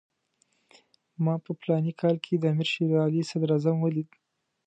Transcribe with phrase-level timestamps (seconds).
[1.23, 4.09] ما په فلاني کال کې د امیر شېر علي صدراعظم ولید.